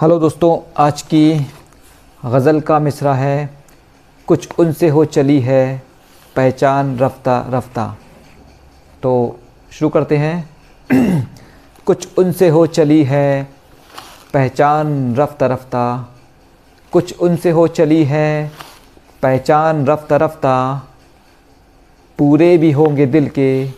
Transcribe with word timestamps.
Hello 0.00 0.18
दोस्तों, 0.18 0.72
आज 0.76 1.02
की 1.02 1.46
गज़ल 2.26 2.60
का 2.60 2.78
मिसरा 2.78 3.14
है। 3.14 3.50
कुछ 4.26 4.48
उनसे 4.58 4.88
हो 4.88 5.04
चली 5.04 5.40
है 5.40 5.82
पहचान 6.36 6.98
रफ्ता 6.98 7.46
रफ्ता। 7.50 7.96
तो 9.02 9.38
शुरू 9.72 9.88
करते 9.88 10.16
हैं। 10.16 10.56
कुछ 11.86 12.08
उनसे 12.18 12.48
हो 12.48 12.66
चली 12.66 13.04
है 13.04 13.48
पहचान 14.32 15.16
रफ्ता 15.16 15.46
रफ्ता। 15.46 16.14
कुछ 16.92 17.18
उनसे 17.18 17.50
हो 17.50 17.68
चली 17.68 18.04
है 18.04 18.52
पहचान 19.22 19.86
रफ्ता 19.86 20.16
रफ्ता। 20.16 20.82
पूरे 22.18 22.58
भी 22.58 22.72
होंगे 22.72 23.06
दिल 23.06 23.28
के 23.28 23.68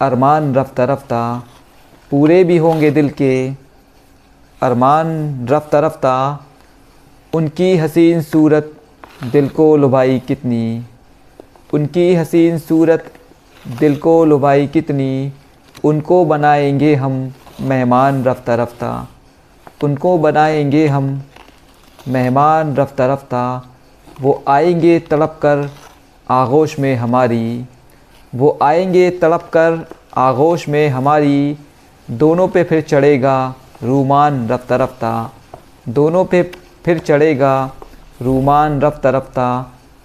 अरमान 0.00 0.54
रफ्ता 0.54 0.84
रफ्ता। 0.84 1.42
पूरे 2.10 2.44
भी 2.44 2.56
होंगे 2.56 2.90
दिल 2.90 3.10
के 3.10 3.61
अरमान 4.62 5.08
रफ्ता 5.50 5.78
रफ्ता 5.80 6.14
उनकी 7.34 7.76
हसीन 7.76 8.20
सूरत 8.22 8.72
दिल 9.32 9.48
को 9.48 9.64
लुभाई 9.76 10.18
कितनी? 10.18 10.82
उनकी 11.74 12.14
हसीन 12.14 12.58
सूरत 12.58 13.12
दिल 13.80 13.96
को 13.96 14.24
लुभाई 14.24 14.66
कितनी? 14.66 15.32
उनको 15.84 16.24
बनाएँगे 16.24 16.94
हम 16.94 17.32
मेहमान 17.60 18.22
रफ्ता 18.24 18.54
रफ्ता 18.54 18.90
उनको 19.84 20.16
बनाएँगे 20.18 20.86
हम 20.86 21.22
मेहमान 22.08 22.74
रफ्ता 22.76 23.06
रफ्ता 23.12 23.42
वो 24.20 24.42
आएँगे 24.48 24.98
तड़प 25.00 25.38
कर 25.42 25.70
आगोश 26.30 26.78
में 26.78 26.94
हमारी। 26.96 27.64
वो 28.34 28.58
आएँगे 28.62 29.10
तड़प 29.10 29.50
कर 29.56 29.86
आगोश 30.16 30.68
में 30.68 30.88
हमारी। 30.88 31.58
दोनों 32.10 32.48
पे 32.48 32.64
फिर 32.64 32.80
चढ़ेगा 32.80 33.36
रूमान 33.82 34.48
रफ्ता 34.48 34.76
रफ्ता 34.76 35.12
दोनों 35.90 36.24
पे 36.24 36.42
फिर 36.84 36.98
चढ़ेगा 37.00 37.54
रूमान 38.22 38.80
रफ्ता 38.80 39.10
रफ्ता 39.10 39.46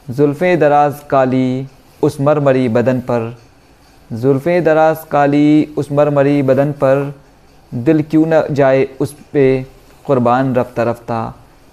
जुल्फ़ें 0.07 0.59
दराज 0.59 0.99
काली 1.09 1.67
उस 2.03 2.19
मरमरी 2.21 2.67
बदन 2.69 2.99
पर। 3.01 3.35
जुल्फ़ें 4.11 4.63
दराज 4.63 5.03
काली 5.11 5.73
उस 5.77 5.91
मरमरी 5.91 6.41
बदन 6.43 6.71
पर। 6.73 7.13
दिल 7.71 8.01
क्यों 8.03 8.25
न 8.27 8.41
जाए 8.51 8.87
उस 9.01 9.13
पे 9.33 9.45
क़ुरबान 10.05 10.53
रफ्ता 10.55 10.83
रफ्ता 10.83 11.19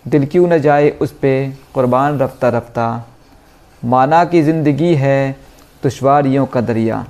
दिल 0.04 0.26
क्यों 0.26 0.46
न 0.48 0.58
जाए 0.58 0.90
उस 1.02 1.12
पे 1.18 1.32
क़ुरबान 1.74 2.18
रफ्ता 2.18 2.48
रफ्ता 2.50 2.86
माना 3.82 4.24
की 4.24 4.42
ज़िंदगी 4.42 4.94
है 4.96 5.18
दुशवारियों 5.82 6.46
का 6.46 6.60
दरिया। 6.62 7.04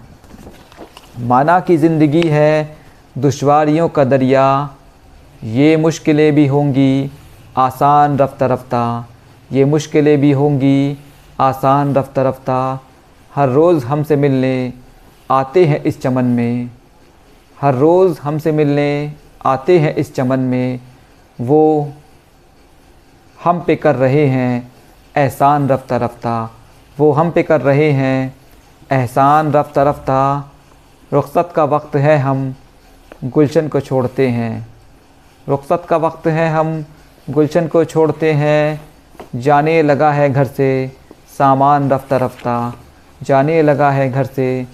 माना 1.25 1.59
की 1.61 1.77
ज़िंदगी 1.79 2.23
है 2.29 2.77
दुशवारियों 3.17 3.89
का 3.89 4.05
दरिया। 4.07 4.45
ये 5.45 5.77
मुश्किलें 5.77 6.35
भी 6.35 6.47
होंगी, 6.47 7.11
आसान 7.57 8.19
रफ्ता 8.19 8.47
रफ्ता 8.47 9.09
ये 9.53 9.65
मुश्किलें 9.65 10.21
भी 10.21 10.33
होंगी, 10.33 10.99
आसान 11.41 11.95
रफ्ता 11.95 12.23
रफ्ता 12.23 12.81
हर 13.35 13.49
रोज़ 13.49 13.85
हमसे 13.87 14.17
मिलने 14.17 14.73
आते 15.31 15.65
हैं 15.67 15.83
इस 15.83 16.01
चमन 16.03 16.25
में। 16.25 16.71
हर 17.61 17.75
रोज़ 17.75 18.21
हमसे 18.21 18.53
मिलने 18.53 19.13
आते 19.47 19.79
हैं 19.79 19.95
इस 19.95 20.15
चमन 20.15 20.41
में। 20.41 20.81
वो 21.41 21.93
हम 23.45 23.61
पे 23.61 23.77
कर 23.77 23.95
रहे 23.95 24.27
हैं 24.27 24.73
एहसान 25.17 25.69
रफ्ता 25.69 25.97
रफ्ता 25.97 26.51
वो 26.99 27.13
हम 27.13 27.31
पे 27.31 27.43
कर 27.43 27.61
रहे 27.61 27.91
हैं 27.93 28.37
एहसान 28.93 29.53
रफ्ता 29.53 29.83
रफ्ता 29.83 30.53
रुख्सत 31.13 31.53
का 31.57 31.65
वक्त 31.65 31.97
है 31.97 32.19
हम, 32.19 32.55
गुलशन 33.25 33.69
को 33.69 33.81
छोड़ते 33.81 34.29
हैं। 34.29 34.74
रुख्सत 35.49 35.83
का 35.89 35.97
वक्त 35.97 36.27
है, 36.27 36.51
हम 36.51 36.85
गुलशन 37.31 37.67
को 37.67 37.85
छोड़ते 37.85 38.33
हैं। 38.33 38.81
जाने 39.35 39.83
लगा 39.83 40.13
है 40.13 40.33
घर 40.33 40.45
से 40.45 40.93
सामान 41.39 41.91
रफ्ता 41.91 42.17
रफ्ता। 42.17 42.75
जाने 43.23 43.63
लगा 43.63 43.91
है 43.91 44.13
घर 44.13 44.25
से 44.25 44.67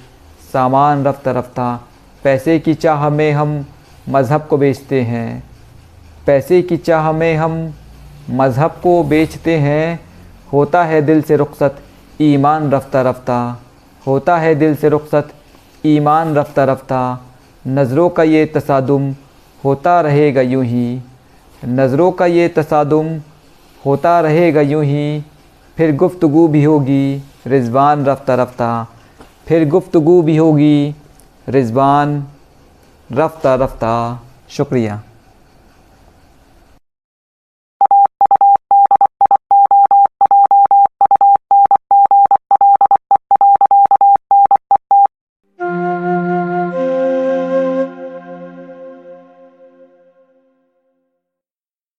सामान 0.53 1.05
रफ्ता 1.05 1.31
रफ्ता। 1.31 1.89
पैसे 2.25 2.59
की 2.59 2.75
चाह 2.75 3.09
में 3.09 3.33
हम 3.33 3.67
मज़हब 4.09 4.47
को 4.51 4.57
बेचते 4.57 5.03
हैं। 5.03 5.51
पैसे 6.27 6.63
की 6.63 6.77
चाह 6.77 7.13
में 7.13 7.37
हम 7.37 7.75
मज़हब 8.31 8.71
को 8.71 9.05
बेचते 9.05 9.57
हैं। 9.57 10.01
होता 10.53 10.85
है 10.85 11.03
दिल 11.03 11.23
से 11.23 11.37
रुख्सत, 11.37 11.77
ईमान 12.21 12.71
रफ्ता 12.71 13.03
रफ्ता। 13.03 13.61
होता 14.07 14.39
है 14.39 14.55
दिल 14.55 14.77
से 14.77 14.89
रुख्सत, 14.89 15.29
ईमान 15.87 16.35
रफ्ता 16.35 16.65
रफ्ता। 16.65 17.27
नज़रों 17.67 18.11
का 18.11 18.23
ये 18.23 18.47
तसादुम 18.47 19.15
होता 19.65 20.01
रहेगा 20.01 20.41
यूँ 20.41 20.65
ही। 20.65 21.01
नज़रों 21.65 22.13
का 22.13 22.27
ये 22.27 22.49
तसादुम 22.49 23.21
होता 23.87 24.21
रहेगा 24.21 24.61
यूँ 24.61 24.85
ही। 24.85 25.25
फिर 25.77 25.97
गुफ्तगु 25.97 26.49
भी 26.49 26.65
होगी, 26.65 27.23
रिजवान 27.47 28.05
रफ्ता 28.05 28.35
रफ्ता। 28.35 28.87
फिर 29.47 29.69
गुफ्तगु 29.69 30.23
भी 30.23 30.37
होगी, 30.37 30.95
रिजवान 31.49 32.27
रफ्ता 33.13 33.55
रफ्ता। 33.55 34.23
शुक्रिया। 34.49 35.03